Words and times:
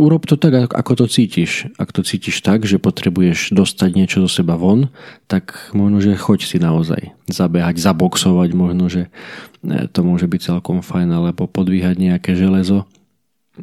urob 0.00 0.24
to 0.24 0.40
tak, 0.40 0.72
ako 0.72 1.04
to 1.04 1.06
cítiš. 1.06 1.68
Ak 1.76 1.92
to 1.92 2.00
cítiš 2.00 2.40
tak, 2.40 2.64
že 2.64 2.80
potrebuješ 2.80 3.52
dostať 3.52 3.90
niečo 3.92 4.24
zo 4.24 4.40
seba 4.40 4.56
von, 4.56 4.88
tak 5.28 5.70
možno, 5.76 6.00
že 6.00 6.16
choď 6.16 6.40
si 6.48 6.56
naozaj 6.56 7.12
zabehať, 7.28 7.76
zaboxovať, 7.76 8.50
možno, 8.56 8.88
že 8.88 9.12
e, 9.60 9.86
to 9.92 10.00
môže 10.00 10.24
byť 10.24 10.40
celkom 10.40 10.80
fajn, 10.80 11.12
alebo 11.12 11.44
podvíhať 11.44 12.00
nejaké 12.00 12.32
železo, 12.32 12.88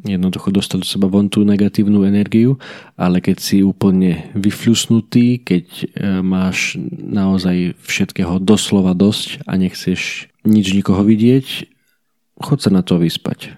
jednoducho 0.05 0.53
dostať 0.53 0.77
do 0.83 0.87
seba 0.87 1.07
von 1.09 1.27
tú 1.27 1.41
negatívnu 1.41 2.05
energiu, 2.05 2.61
ale 2.93 3.17
keď 3.17 3.37
si 3.41 3.65
úplne 3.65 4.29
vyfľusnutý, 4.37 5.41
keď 5.41 5.65
e, 5.65 5.85
máš 6.21 6.77
naozaj 6.93 7.73
všetkého 7.81 8.37
doslova 8.37 8.93
dosť 8.93 9.41
a 9.49 9.57
nechceš 9.57 10.29
nič 10.45 10.71
nikoho 10.77 11.01
vidieť, 11.01 11.65
chod 12.37 12.61
sa 12.61 12.69
na 12.69 12.85
to 12.85 13.01
vyspať. 13.01 13.57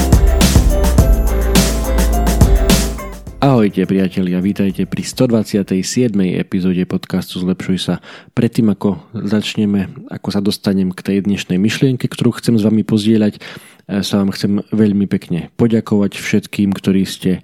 Ahojte 3.41 3.89
priatelia, 3.89 4.37
vítajte 4.37 4.85
pri 4.85 5.01
127. 5.01 6.13
epizóde 6.37 6.85
podcastu 6.85 7.41
Zlepšuj 7.41 7.77
sa. 7.81 7.97
Predtým 8.37 8.69
ako 8.69 9.01
začneme, 9.17 9.89
ako 10.13 10.29
sa 10.29 10.45
dostanem 10.45 10.93
k 10.93 11.01
tej 11.01 11.17
dnešnej 11.25 11.57
myšlienke, 11.57 12.05
ktorú 12.05 12.37
chcem 12.37 12.61
s 12.61 12.69
vami 12.69 12.85
pozdieľať, 12.85 13.41
e, 13.89 14.05
sa 14.05 14.21
vám 14.21 14.29
chcem 14.37 14.61
veľmi 14.69 15.09
pekne 15.09 15.49
poďakovať 15.57 16.21
všetkým, 16.21 16.69
ktorí 16.69 17.01
ste 17.09 17.41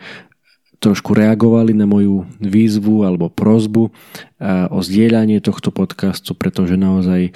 trošku 0.85 1.17
reagovali 1.17 1.73
na 1.73 1.89
moju 1.89 2.29
výzvu 2.45 3.01
alebo 3.01 3.33
prozbu 3.33 3.89
e, 3.89 3.91
o 4.69 4.77
zdieľanie 4.85 5.41
tohto 5.41 5.73
podcastu, 5.73 6.37
pretože 6.37 6.77
naozaj 6.77 7.33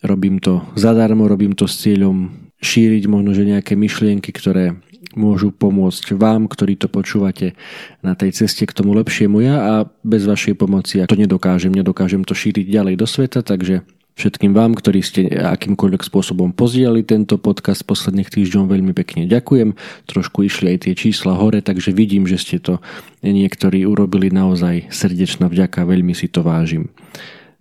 robím 0.00 0.40
to 0.40 0.64
zadarmo, 0.80 1.28
robím 1.28 1.52
to 1.52 1.68
s 1.68 1.84
cieľom 1.84 2.32
šíriť 2.64 3.04
možno 3.04 3.36
že 3.36 3.44
nejaké 3.44 3.76
myšlienky, 3.76 4.32
ktoré 4.32 4.80
môžu 5.14 5.54
pomôcť 5.54 6.12
vám, 6.16 6.50
ktorí 6.50 6.76
to 6.76 6.90
počúvate 6.90 7.56
na 8.04 8.12
tej 8.18 8.34
ceste 8.34 8.68
k 8.68 8.76
tomu 8.76 8.92
lepšiemu 8.98 9.38
ja 9.40 9.56
a 9.56 9.74
bez 10.04 10.28
vašej 10.28 10.58
pomoci 10.58 11.00
ja 11.00 11.06
to 11.08 11.16
nedokážem, 11.16 11.72
nedokážem 11.72 12.26
to 12.26 12.36
šíriť 12.36 12.66
ďalej 12.68 12.94
do 12.98 13.06
sveta, 13.08 13.40
takže 13.40 13.86
všetkým 14.18 14.50
vám, 14.50 14.74
ktorí 14.74 15.00
ste 15.00 15.30
akýmkoľvek 15.30 16.02
spôsobom 16.02 16.50
pozdiali 16.50 17.06
tento 17.06 17.38
podcast 17.38 17.86
posledných 17.86 18.28
týždňov 18.28 18.66
veľmi 18.66 18.92
pekne 18.92 19.30
ďakujem. 19.30 19.78
Trošku 20.10 20.42
išli 20.42 20.74
aj 20.74 20.90
tie 20.90 20.94
čísla 20.98 21.38
hore, 21.38 21.62
takže 21.62 21.94
vidím, 21.94 22.26
že 22.26 22.36
ste 22.36 22.58
to 22.58 22.82
niektorí 23.22 23.86
urobili 23.86 24.34
naozaj 24.34 24.90
srdečná 24.90 25.46
vďaka, 25.46 25.86
veľmi 25.86 26.12
si 26.18 26.26
to 26.26 26.42
vážim. 26.42 26.90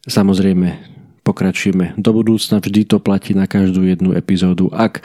Samozrejme, 0.09 0.97
pokračujeme 1.21 1.99
do 1.99 2.09
budúcna, 2.15 2.63
vždy 2.63 2.87
to 2.87 2.97
platí 3.03 3.35
na 3.35 3.45
každú 3.45 3.83
jednu 3.83 4.15
epizódu. 4.15 4.71
Ak 4.71 5.03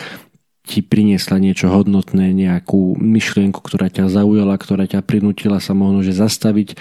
ti 0.63 0.81
priniesla 0.81 1.43
niečo 1.43 1.71
hodnotné, 1.71 2.31
nejakú 2.31 2.95
myšlienku, 2.99 3.59
ktorá 3.59 3.91
ťa 3.91 4.07
zaujala, 4.11 4.55
ktorá 4.55 4.87
ťa 4.87 5.03
prinútila 5.03 5.59
sa 5.59 5.75
možno 5.75 6.07
že 6.07 6.15
zastaviť, 6.15 6.79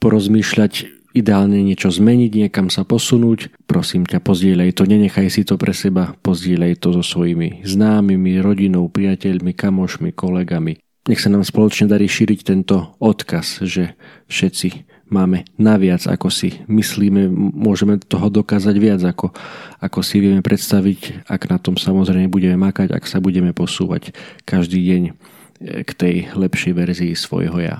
porozmýšľať, 0.00 1.00
ideálne 1.12 1.60
niečo 1.60 1.90
zmeniť, 1.90 2.46
niekam 2.46 2.70
sa 2.70 2.86
posunúť, 2.86 3.50
prosím 3.66 4.06
ťa, 4.06 4.22
pozdieľaj 4.22 4.70
to, 4.76 4.86
nenechaj 4.86 5.26
si 5.28 5.42
to 5.42 5.58
pre 5.58 5.74
seba, 5.74 6.14
pozdieľaj 6.22 6.78
to 6.78 6.94
so 7.00 7.02
svojimi 7.02 7.66
známymi, 7.66 8.38
rodinou, 8.38 8.86
priateľmi, 8.86 9.52
kamošmi, 9.52 10.14
kolegami. 10.14 10.78
Nech 11.08 11.20
sa 11.20 11.32
nám 11.32 11.42
spoločne 11.42 11.90
darí 11.90 12.06
šíriť 12.06 12.40
tento 12.44 12.94
odkaz, 13.00 13.64
že 13.64 13.96
všetci 14.28 14.68
máme 15.10 15.44
naviac, 15.58 16.06
ako 16.06 16.30
si 16.30 16.62
myslíme, 16.70 17.28
môžeme 17.34 17.98
toho 17.98 18.30
dokázať 18.30 18.76
viac, 18.78 19.02
ako, 19.02 19.34
ako 19.82 20.00
si 20.00 20.22
vieme 20.22 20.40
predstaviť, 20.40 21.26
ak 21.26 21.50
na 21.50 21.58
tom 21.58 21.74
samozrejme 21.74 22.30
budeme 22.30 22.56
makať, 22.56 22.94
ak 22.94 23.04
sa 23.04 23.18
budeme 23.18 23.50
posúvať 23.50 24.14
každý 24.46 24.80
deň 24.80 25.02
e, 25.06 25.12
k 25.84 25.90
tej 25.90 26.14
lepšej 26.32 26.72
verzii 26.72 27.12
svojho 27.18 27.58
ja. 27.58 27.76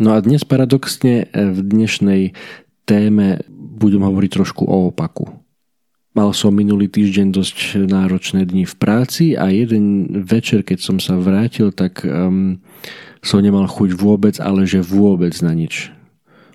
No 0.00 0.16
a 0.16 0.24
dnes 0.24 0.42
paradoxne 0.42 1.28
e, 1.28 1.52
v 1.52 1.60
dnešnej 1.60 2.22
téme 2.88 3.44
budem 3.52 4.00
hovoriť 4.00 4.30
trošku 4.32 4.64
o 4.64 4.88
opaku. 4.88 5.28
Mal 6.16 6.32
som 6.34 6.50
minulý 6.50 6.88
týždeň 6.90 7.30
dosť 7.30 7.56
náročné 7.84 8.48
dni 8.48 8.64
v 8.66 8.74
práci 8.74 9.36
a 9.38 9.52
jeden 9.52 10.08
večer, 10.24 10.66
keď 10.66 10.78
som 10.80 10.96
sa 10.98 11.14
vrátil, 11.14 11.70
tak 11.70 12.02
um, 12.02 12.58
som 13.22 13.38
nemal 13.38 13.70
chuť 13.70 13.94
vôbec, 13.94 14.34
ale 14.42 14.66
že 14.66 14.82
vôbec 14.82 15.36
na 15.44 15.54
nič 15.54 15.94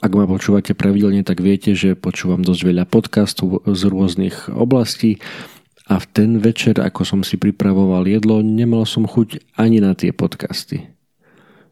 ak 0.03 0.11
ma 0.11 0.27
počúvate 0.27 0.75
pravidelne, 0.75 1.23
tak 1.23 1.39
viete, 1.39 1.71
že 1.71 1.95
počúvam 1.95 2.43
dosť 2.43 2.61
veľa 2.67 2.83
podcastov 2.91 3.63
z 3.63 3.87
rôznych 3.87 4.51
oblastí 4.51 5.23
a 5.87 5.95
v 5.95 6.05
ten 6.11 6.43
večer, 6.43 6.75
ako 6.83 7.07
som 7.07 7.21
si 7.23 7.39
pripravoval 7.39 8.03
jedlo, 8.11 8.43
nemal 8.43 8.83
som 8.83 9.07
chuť 9.07 9.55
ani 9.55 9.79
na 9.79 9.95
tie 9.95 10.11
podcasty. 10.11 10.91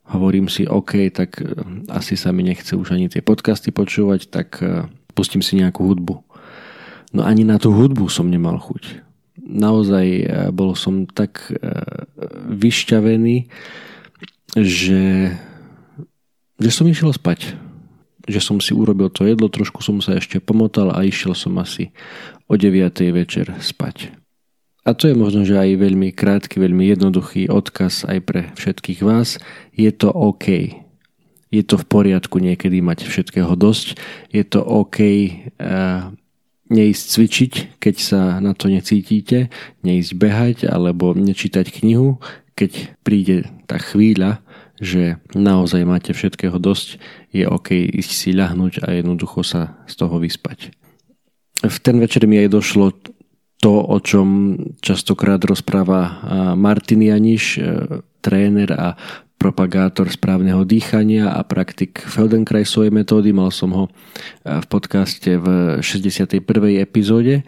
Hovorím 0.08 0.48
si, 0.48 0.64
OK, 0.64 1.12
tak 1.12 1.44
e, 1.44 1.60
asi 1.92 2.16
sa 2.16 2.32
mi 2.32 2.48
nechce 2.48 2.72
už 2.72 2.96
ani 2.96 3.12
tie 3.12 3.20
podcasty 3.20 3.76
počúvať, 3.76 4.32
tak 4.32 4.64
e, 4.64 4.88
pustím 5.12 5.44
si 5.44 5.60
nejakú 5.60 5.84
hudbu. 5.84 6.24
No 7.12 7.28
ani 7.28 7.44
na 7.44 7.60
tú 7.60 7.76
hudbu 7.76 8.08
som 8.08 8.32
nemal 8.32 8.60
chuť. 8.64 9.04
Naozaj 9.44 10.08
e, 10.08 10.24
bol 10.56 10.76
som 10.80 11.04
tak 11.04 11.52
vyšťavený, 12.48 13.52
že, 14.56 15.36
že 16.60 16.70
som 16.72 16.88
išiel 16.88 17.12
spať 17.12 17.71
že 18.26 18.42
som 18.44 18.62
si 18.62 18.76
urobil 18.76 19.10
to 19.10 19.26
jedlo, 19.26 19.50
trošku 19.50 19.82
som 19.86 20.02
sa 20.02 20.18
ešte 20.18 20.42
pomotal 20.42 20.94
a 20.94 21.06
išiel 21.06 21.34
som 21.34 21.58
asi 21.58 21.94
o 22.46 22.58
9. 22.60 22.92
večer 23.16 23.54
spať. 23.62 24.22
A 24.82 24.98
to 24.98 25.06
je 25.06 25.16
možno, 25.16 25.46
že 25.46 25.62
aj 25.62 25.78
veľmi 25.78 26.10
krátky, 26.10 26.58
veľmi 26.58 26.90
jednoduchý 26.98 27.54
odkaz 27.54 28.10
aj 28.10 28.20
pre 28.26 28.42
všetkých 28.58 29.06
vás. 29.06 29.38
Je 29.78 29.94
to 29.94 30.10
OK. 30.10 30.74
Je 31.54 31.62
to 31.62 31.78
v 31.78 31.86
poriadku 31.86 32.42
niekedy 32.42 32.82
mať 32.82 33.06
všetkého 33.06 33.54
dosť. 33.54 34.02
Je 34.34 34.42
to 34.42 34.66
OK 34.66 34.98
uh, 35.06 36.10
neísť 36.72 37.04
cvičiť, 37.14 37.54
keď 37.78 37.96
sa 38.02 38.22
na 38.42 38.58
to 38.58 38.74
necítite, 38.74 39.54
neísť 39.86 40.12
behať 40.18 40.58
alebo 40.66 41.14
nečítať 41.14 41.70
knihu, 41.84 42.18
keď 42.58 42.96
príde 43.06 43.52
tá 43.70 43.78
chvíľa, 43.78 44.42
že 44.82 45.22
naozaj 45.38 45.86
máte 45.86 46.12
všetkého 46.12 46.58
dosť, 46.58 46.98
je 47.30 47.46
OK 47.46 47.72
ísť 47.72 48.12
si 48.12 48.30
ľahnúť 48.34 48.82
a 48.82 48.98
jednoducho 48.98 49.46
sa 49.46 49.78
z 49.86 49.94
toho 49.96 50.18
vyspať. 50.18 50.74
V 51.62 51.78
ten 51.78 52.02
večer 52.02 52.26
mi 52.26 52.42
aj 52.42 52.50
došlo 52.50 52.90
to, 53.62 53.74
o 53.78 53.98
čom 54.02 54.58
častokrát 54.82 55.38
rozpráva 55.46 56.26
Martin 56.58 57.06
Janiš, 57.06 57.62
e, 57.62 57.62
tréner 58.26 58.74
a 58.74 58.98
propagátor 59.38 60.10
správneho 60.10 60.66
dýchania 60.66 61.34
a 61.34 61.46
praktik 61.46 62.02
Feldenkraisovej 62.02 62.90
metódy. 62.90 63.34
Mal 63.34 63.54
som 63.54 63.70
ho 63.74 63.86
e, 63.86 63.92
v 64.50 64.66
podcaste 64.66 65.38
v 65.38 65.78
61. 65.78 66.42
epizóde 66.82 67.46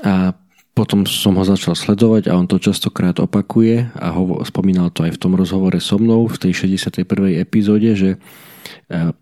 a 0.00 0.32
potom 0.80 1.04
som 1.04 1.36
ho 1.36 1.44
začal 1.44 1.76
sledovať 1.76 2.32
a 2.32 2.40
on 2.40 2.48
to 2.48 2.56
častokrát 2.56 3.20
opakuje 3.20 3.92
a 3.92 4.16
ho, 4.16 4.40
spomínal 4.48 4.88
to 4.88 5.04
aj 5.04 5.12
v 5.12 5.20
tom 5.20 5.36
rozhovore 5.36 5.76
so 5.76 6.00
mnou 6.00 6.24
v 6.24 6.40
tej 6.40 6.64
61. 6.64 7.04
epizóde, 7.36 7.92
že 7.92 8.16
e, 8.16 9.12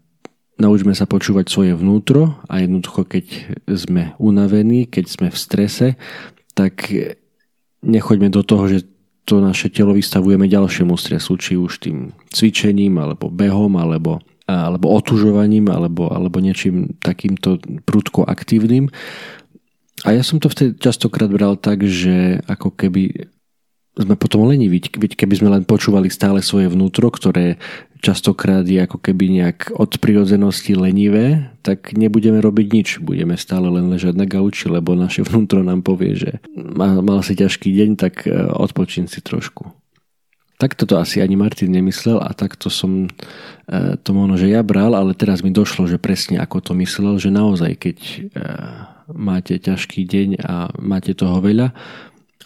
naučme 0.62 0.94
sa 0.94 1.10
počúvať 1.10 1.50
svoje 1.50 1.74
vnútro 1.74 2.38
a 2.46 2.62
jednoducho 2.62 3.02
keď 3.10 3.26
sme 3.74 4.14
unavení, 4.22 4.86
keď 4.86 5.04
sme 5.10 5.26
v 5.34 5.38
strese, 5.38 5.86
tak 6.54 6.94
nechoďme 7.82 8.30
do 8.30 8.46
toho, 8.46 8.70
že 8.70 8.86
to 9.26 9.42
naše 9.42 9.74
telo 9.74 9.98
vystavujeme 9.98 10.46
ďalšiemu 10.46 10.94
stresu, 10.94 11.34
či 11.42 11.58
už 11.58 11.82
tým 11.82 12.14
cvičením, 12.30 13.02
alebo 13.02 13.28
behom, 13.34 13.74
alebo, 13.82 14.22
alebo 14.46 14.94
otužovaním, 14.94 15.74
alebo, 15.74 16.06
alebo 16.06 16.38
niečím 16.38 16.94
takýmto 17.02 17.58
prudko 17.82 18.22
aktívnym 18.24 18.94
A 20.06 20.14
ja 20.14 20.22
som 20.22 20.38
to 20.38 20.46
vtedy 20.46 20.78
častokrát 20.78 21.30
bral 21.30 21.58
tak, 21.58 21.82
že 21.82 22.38
ako 22.46 22.70
keby 22.70 23.30
sme 23.98 24.14
potom 24.14 24.46
leniví, 24.46 24.78
keby 24.94 25.34
sme 25.34 25.50
len 25.50 25.66
počúvali 25.66 26.06
stále 26.06 26.38
svoje 26.38 26.70
vnútro, 26.70 27.10
ktoré 27.10 27.58
častokrát 27.98 28.62
je 28.62 28.78
ako 28.78 29.02
keby 29.02 29.42
nejak 29.42 29.74
od 29.74 29.98
prirodzenosti 29.98 30.78
lenivé, 30.78 31.50
tak 31.66 31.98
nebudeme 31.98 32.38
robiť 32.38 32.66
nič. 32.70 32.88
Budeme 33.02 33.34
stále 33.34 33.66
len 33.66 33.90
ležať 33.90 34.14
na 34.14 34.22
gauči, 34.22 34.70
lebo 34.70 34.94
naše 34.94 35.26
vnútro 35.26 35.66
nám 35.66 35.82
povie, 35.82 36.14
že 36.14 36.30
mal, 36.54 37.02
si 37.26 37.34
ťažký 37.34 37.74
deň, 37.74 37.90
tak 37.98 38.22
e, 38.26 38.30
odpočín 38.54 39.10
si 39.10 39.18
trošku. 39.18 39.74
Takto 40.58 40.90
to 40.90 40.98
asi 40.98 41.22
ani 41.22 41.38
Martin 41.38 41.70
nemyslel 41.70 42.18
a 42.22 42.30
takto 42.34 42.70
som 42.70 43.06
e, 43.06 43.10
to 43.98 44.10
možno, 44.14 44.38
že 44.38 44.50
ja 44.50 44.62
bral, 44.62 44.94
ale 44.94 45.14
teraz 45.18 45.42
mi 45.42 45.50
došlo, 45.50 45.90
že 45.90 45.98
presne 45.98 46.38
ako 46.38 46.70
to 46.70 46.72
myslel, 46.78 47.18
že 47.18 47.34
naozaj 47.34 47.72
keď 47.78 47.98
e, 47.98 48.18
máte 49.12 49.56
ťažký 49.56 50.04
deň 50.04 50.28
a 50.44 50.54
máte 50.78 51.16
toho 51.16 51.40
veľa, 51.40 51.72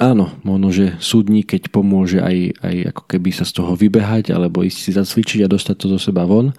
Áno, 0.00 0.32
možno, 0.40 0.72
že 0.72 0.96
súdnik, 1.04 1.52
keď 1.52 1.68
pomôže 1.68 2.24
aj, 2.24 2.64
aj 2.64 2.76
ako 2.96 3.02
keby 3.12 3.28
sa 3.28 3.44
z 3.44 3.60
toho 3.60 3.76
vybehať 3.76 4.32
alebo 4.32 4.64
ísť 4.64 4.78
si 4.80 4.90
zacvičiť 4.96 5.44
a 5.44 5.52
dostať 5.52 5.76
to 5.76 5.86
do 5.92 5.98
seba 6.00 6.24
von, 6.24 6.56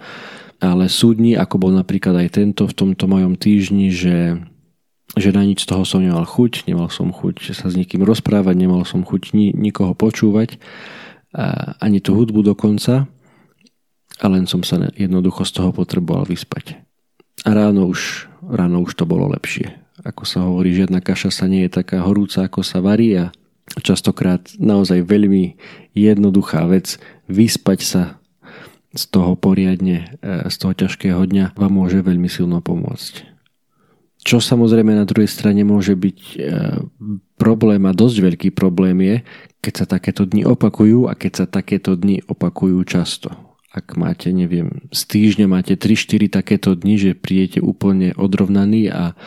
ale 0.62 0.86
súdni, 0.86 1.34
ako 1.34 1.58
bol 1.58 1.72
napríklad 1.74 2.14
aj 2.14 2.38
tento 2.38 2.62
v 2.70 2.76
tomto 2.78 3.10
mojom 3.10 3.34
týždni, 3.34 3.90
že, 3.90 4.38
že 5.18 5.34
na 5.34 5.42
nič 5.42 5.66
z 5.66 5.68
toho 5.68 5.82
som 5.82 5.98
nemal 5.98 6.22
chuť, 6.22 6.70
nemal 6.70 6.94
som 6.94 7.10
chuť 7.10 7.58
sa 7.58 7.66
s 7.66 7.74
nikým 7.74 8.06
rozprávať, 8.06 8.54
nemal 8.54 8.86
som 8.86 9.02
chuť 9.02 9.34
ni, 9.34 9.50
nikoho 9.50 9.98
počúvať, 9.98 10.62
a 11.34 11.74
ani 11.82 11.98
tú 11.98 12.14
hudbu 12.14 12.46
dokonca, 12.54 13.10
a 14.22 14.26
len 14.30 14.46
som 14.46 14.62
sa 14.62 14.78
jednoducho 14.94 15.42
z 15.42 15.58
toho 15.58 15.74
potreboval 15.74 16.22
vyspať. 16.22 16.78
A 17.42 17.50
ráno 17.50 17.90
už, 17.90 18.30
ráno 18.46 18.86
už 18.86 18.94
to 18.94 19.10
bolo 19.10 19.26
lepšie 19.26 19.83
ako 20.02 20.22
sa 20.26 20.42
hovorí, 20.42 20.74
žiadna 20.74 20.98
kaša 20.98 21.30
sa 21.30 21.46
nie 21.46 21.62
je 21.68 21.78
taká 21.78 22.02
horúca, 22.02 22.42
ako 22.42 22.66
sa 22.66 22.82
varí 22.82 23.14
a 23.14 23.30
častokrát 23.80 24.42
naozaj 24.58 25.06
veľmi 25.06 25.54
jednoduchá 25.94 26.66
vec 26.66 26.98
vyspať 27.30 27.80
sa 27.80 28.02
z 28.94 29.04
toho 29.10 29.34
poriadne, 29.34 30.18
e, 30.22 30.50
z 30.50 30.56
toho 30.58 30.72
ťažkého 30.74 31.22
dňa 31.26 31.58
vám 31.58 31.72
môže 31.72 32.02
veľmi 32.02 32.26
silno 32.30 32.62
pomôcť. 32.62 33.34
Čo 34.24 34.40
samozrejme 34.40 34.96
na 34.96 35.04
druhej 35.04 35.28
strane 35.28 35.66
môže 35.66 35.92
byť 35.92 36.18
e, 36.18 36.36
problém 37.36 37.82
a 37.84 37.92
dosť 37.92 38.16
veľký 38.22 38.48
problém 38.54 38.96
je, 39.02 39.16
keď 39.60 39.74
sa 39.84 39.86
takéto 39.98 40.24
dni 40.24 40.46
opakujú 40.46 41.10
a 41.10 41.18
keď 41.18 41.44
sa 41.44 41.46
takéto 41.50 41.98
dni 41.98 42.22
opakujú 42.24 42.78
často. 42.86 43.34
Ak 43.74 43.98
máte, 43.98 44.30
neviem, 44.30 44.86
z 44.94 45.00
týždňa 45.10 45.46
máte 45.50 45.74
3-4 45.74 46.30
takéto 46.30 46.78
dni, 46.78 46.94
že 46.94 47.18
príjete 47.18 47.58
úplne 47.58 48.14
odrovnaný 48.14 48.94
a 48.94 49.18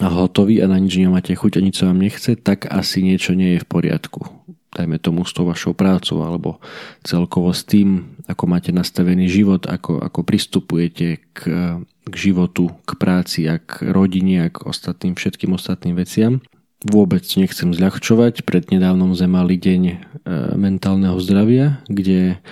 hotový 0.00 0.58
a 0.62 0.66
na 0.66 0.78
nič 0.80 0.98
nemáte 0.98 1.34
chuť 1.34 1.58
a 1.58 1.64
nič 1.64 1.74
sa 1.78 1.90
vám 1.90 2.02
nechce, 2.02 2.34
tak 2.34 2.66
asi 2.66 3.04
niečo 3.04 3.36
nie 3.38 3.58
je 3.58 3.62
v 3.62 3.70
poriadku. 3.70 4.26
Dajme 4.74 4.98
tomu 4.98 5.22
s 5.22 5.30
tou 5.30 5.46
vašou 5.46 5.70
prácou 5.70 6.26
alebo 6.26 6.58
celkovo 7.06 7.54
s 7.54 7.62
tým, 7.62 8.18
ako 8.26 8.44
máte 8.50 8.74
nastavený 8.74 9.30
život, 9.30 9.70
ako, 9.70 10.02
ako 10.02 10.20
pristupujete 10.26 11.22
k, 11.30 11.40
k 12.10 12.14
životu, 12.14 12.74
k 12.82 12.90
práci 12.98 13.46
a 13.46 13.62
k 13.62 13.86
rodine 13.94 14.42
a 14.42 14.48
k 14.50 14.66
ostatným, 14.66 15.14
všetkým 15.14 15.54
ostatným 15.54 15.94
veciam. 15.94 16.42
Vôbec 16.84 17.24
nechcem 17.38 17.70
zľahčovať, 17.72 18.44
prednedávnom 18.44 19.14
sme 19.16 19.40
mali 19.40 19.56
deň 19.56 19.82
e, 19.88 19.96
mentálneho 20.58 21.16
zdravia, 21.16 21.80
kde 21.88 22.42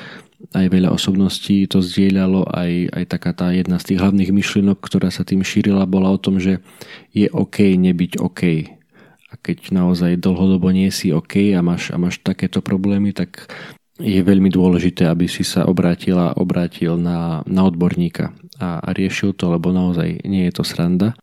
aj 0.52 0.66
veľa 0.68 0.92
osobností 0.92 1.64
to 1.66 1.80
zdieľalo, 1.80 2.44
aj, 2.48 2.92
aj 2.92 3.04
taká 3.08 3.32
tá 3.32 3.50
jedna 3.52 3.80
z 3.80 3.92
tých 3.92 3.98
hlavných 4.04 4.30
myšlienok, 4.32 4.78
ktorá 4.78 5.08
sa 5.08 5.24
tým 5.24 5.40
šírila, 5.40 5.88
bola 5.88 6.12
o 6.12 6.20
tom, 6.20 6.36
že 6.36 6.60
je 7.12 7.28
OK 7.32 7.76
nebyť 7.76 8.20
OK. 8.20 8.42
A 9.32 9.34
keď 9.40 9.72
naozaj 9.72 10.20
dlhodobo 10.20 10.68
nie 10.70 10.92
si 10.92 11.08
OK 11.08 11.56
a 11.56 11.64
máš, 11.64 11.88
a 11.88 11.96
máš 11.96 12.20
takéto 12.20 12.60
problémy, 12.60 13.16
tak 13.16 13.48
je 13.96 14.20
veľmi 14.20 14.52
dôležité, 14.52 15.08
aby 15.08 15.24
si 15.28 15.44
sa 15.44 15.64
obrátila, 15.64 16.36
obrátil 16.36 17.00
na, 17.00 17.40
na 17.48 17.64
odborníka 17.64 18.32
a, 18.60 18.80
a 18.80 18.88
riešil 18.92 19.32
to, 19.32 19.52
lebo 19.52 19.72
naozaj 19.72 20.24
nie 20.28 20.48
je 20.48 20.52
to 20.52 20.64
sranda. 20.64 21.16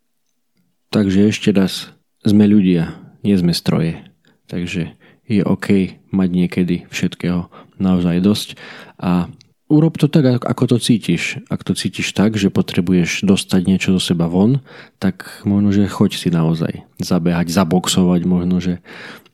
Takže 0.90 1.30
ešte 1.30 1.54
raz, 1.54 1.94
sme 2.26 2.50
ľudia, 2.50 2.98
nie 3.22 3.38
sme 3.38 3.54
stroje. 3.54 4.02
Takže 4.50 4.98
je 5.30 5.46
OK 5.46 5.94
mať 6.10 6.28
niekedy 6.28 6.76
všetkého 6.90 7.46
naozaj 7.78 8.18
dosť 8.20 8.48
a 8.98 9.30
urob 9.70 9.94
to 9.96 10.10
tak, 10.10 10.42
ako 10.42 10.76
to 10.76 10.76
cítiš. 10.82 11.38
Ak 11.46 11.62
to 11.62 11.78
cítiš 11.78 12.10
tak, 12.10 12.34
že 12.34 12.50
potrebuješ 12.50 13.22
dostať 13.22 13.60
niečo 13.70 13.94
do 13.94 14.02
seba 14.02 14.26
von, 14.26 14.60
tak 14.98 15.46
možno, 15.46 15.70
že 15.70 15.86
choď 15.86 16.10
si 16.18 16.28
naozaj 16.34 16.82
zabehať, 16.98 17.46
zaboxovať, 17.54 18.20
možno, 18.26 18.58
že 18.58 18.82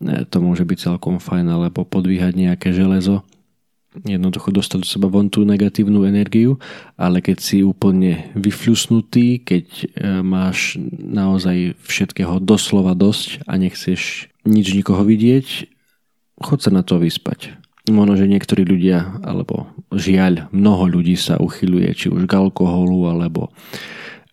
e, 0.04 0.28
to 0.28 0.38
môže 0.44 0.68
byť 0.68 0.78
celkom 0.92 1.16
fajn, 1.16 1.48
alebo 1.48 1.88
podvíhať 1.88 2.36
nejaké 2.36 2.76
železo, 2.76 3.24
jednoducho 4.04 4.52
dostať 4.52 4.78
do 4.84 4.88
seba 4.88 5.08
von 5.08 5.32
tú 5.32 5.48
negatívnu 5.48 6.04
energiu, 6.04 6.60
ale 7.00 7.24
keď 7.24 7.40
si 7.40 7.64
úplne 7.64 8.28
vyfľusnutý, 8.36 9.40
keď 9.40 9.66
e, 9.72 9.84
máš 10.20 10.76
naozaj 11.00 11.80
všetkého 11.80 12.44
doslova 12.44 12.92
dosť 12.92 13.48
a 13.48 13.56
nechceš 13.56 14.28
nič 14.44 14.76
nikoho 14.76 15.00
vidieť, 15.00 15.75
chod 16.40 16.60
sa 16.60 16.70
na 16.72 16.84
to 16.84 17.00
vyspať. 17.00 17.56
Možno, 17.86 18.18
že 18.18 18.26
niektorí 18.26 18.66
ľudia, 18.66 19.22
alebo 19.22 19.70
žiaľ, 19.94 20.50
mnoho 20.50 20.90
ľudí 20.90 21.14
sa 21.14 21.38
uchyluje 21.38 21.86
či 21.94 22.06
už 22.10 22.26
k 22.26 22.34
alkoholu, 22.34 23.06
alebo 23.06 23.54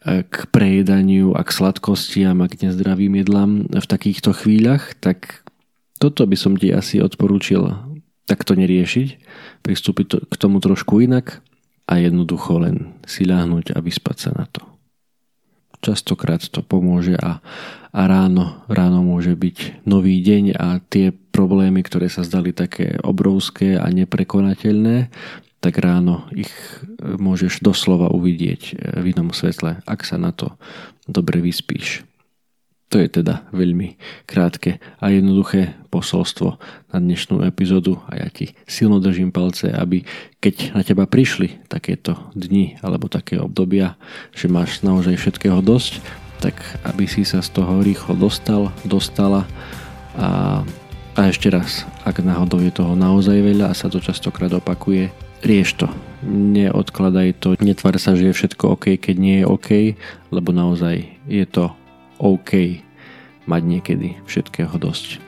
e, 0.02 0.26
k 0.26 0.50
prejedaniu 0.50 1.38
a 1.38 1.46
k 1.46 1.54
sladkostiam 1.54 2.42
a 2.42 2.50
k 2.50 2.66
nezdravým 2.66 3.14
jedlám 3.22 3.70
v 3.70 3.86
takýchto 3.86 4.34
chvíľach, 4.34 4.98
tak 4.98 5.46
toto 6.02 6.26
by 6.26 6.34
som 6.34 6.58
ti 6.58 6.74
asi 6.74 6.98
odporúčil 6.98 7.94
takto 8.26 8.58
neriešiť, 8.58 9.08
pristúpiť 9.62 10.06
to, 10.10 10.18
k 10.26 10.36
tomu 10.42 10.58
trošku 10.58 11.00
inak 11.06 11.46
a 11.86 12.02
jednoducho 12.02 12.58
len 12.58 12.98
si 13.06 13.28
ľahnuť 13.28 13.76
a 13.76 13.80
vyspať 13.84 14.18
sa 14.18 14.32
na 14.34 14.50
to. 14.50 14.66
Častokrát 15.84 16.40
to 16.40 16.64
pomôže 16.64 17.14
a, 17.20 17.44
a 17.92 18.02
ráno, 18.08 18.64
ráno 18.72 19.04
môže 19.04 19.36
byť 19.36 19.86
nový 19.86 20.24
deň 20.24 20.56
a 20.56 20.80
tie 20.88 21.12
problémy, 21.34 21.82
ktoré 21.82 22.08
sa 22.08 22.22
zdali 22.22 22.54
také 22.54 23.02
obrovské 23.02 23.76
a 23.76 23.90
neprekonateľné, 23.90 25.10
tak 25.64 25.80
ráno 25.82 26.30
ich 26.36 26.52
e, 26.52 27.18
môžeš 27.18 27.66
doslova 27.66 28.14
uvidieť 28.14 28.62
e, 28.70 28.74
v 29.02 29.16
inom 29.18 29.34
svetle, 29.34 29.82
ak 29.90 30.06
sa 30.06 30.22
na 30.22 30.30
to 30.30 30.54
dobre 31.10 31.42
vyspíš. 31.42 32.06
To 32.94 33.02
je 33.02 33.10
teda 33.10 33.50
veľmi 33.50 33.98
krátke 34.30 34.78
a 35.02 35.10
jednoduché 35.10 35.74
posolstvo 35.90 36.62
na 36.94 36.98
dnešnú 37.02 37.42
epizódu 37.42 37.98
a 38.06 38.22
ja 38.22 38.30
ti 38.30 38.54
silno 38.70 39.02
držím 39.02 39.34
palce, 39.34 39.74
aby 39.74 40.06
keď 40.38 40.78
na 40.78 40.86
teba 40.86 41.10
prišli 41.10 41.66
takéto 41.66 42.14
dni 42.38 42.78
alebo 42.86 43.10
také 43.10 43.42
obdobia, 43.42 43.98
že 44.38 44.46
máš 44.46 44.86
naozaj 44.86 45.18
všetkého 45.18 45.66
dosť, 45.66 46.06
tak 46.38 46.54
aby 46.86 47.10
si 47.10 47.26
sa 47.26 47.42
z 47.42 47.50
toho 47.56 47.82
rýchlo 47.82 48.14
dostal, 48.14 48.70
dostala 48.86 49.50
a, 50.14 50.62
a 51.14 51.30
ešte 51.30 51.46
raz, 51.54 51.86
ak 52.10 52.26
náhodou 52.26 52.58
je 52.58 52.74
toho 52.74 52.98
naozaj 52.98 53.38
veľa 53.38 53.70
a 53.70 53.78
sa 53.78 53.86
to 53.86 54.02
častokrát 54.02 54.50
opakuje, 54.50 55.14
rieš 55.46 55.78
to. 55.78 55.88
Neodkladaj 56.26 57.38
to, 57.38 57.54
netvár 57.62 58.02
sa, 58.02 58.18
že 58.18 58.34
je 58.34 58.38
všetko 58.38 58.74
OK, 58.74 58.98
keď 58.98 59.16
nie 59.22 59.38
je 59.42 59.46
OK, 59.46 59.70
lebo 60.34 60.50
naozaj 60.50 61.06
je 61.30 61.46
to 61.46 61.70
OK 62.18 62.82
mať 63.46 63.62
niekedy 63.62 64.18
všetkého 64.26 64.74
dosť. 64.82 65.22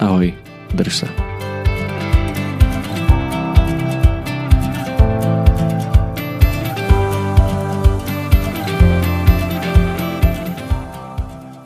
Ahoj, 0.00 0.32
drž 0.72 1.04
sa. 1.04 1.08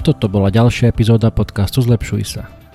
Toto 0.03 0.27
bola 0.27 0.51
ďalšia 0.51 0.91
epizóda 0.91 1.31
podcastu 1.31 1.79
Zlepšuj 1.85 2.25
sa. 2.27 2.60